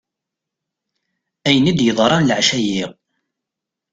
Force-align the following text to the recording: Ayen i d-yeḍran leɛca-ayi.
Ayen 1.47 1.69
i 1.71 1.73
d-yeḍran 1.77 2.27
leɛca-ayi. 2.29 2.85